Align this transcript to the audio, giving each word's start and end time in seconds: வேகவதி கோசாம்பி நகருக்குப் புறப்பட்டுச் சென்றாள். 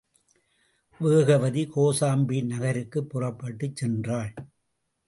வேகவதி 0.99 1.63
கோசாம்பி 1.75 2.45
நகருக்குப் 2.45 3.09
புறப்பட்டுச் 3.09 3.85
சென்றாள். 3.85 4.33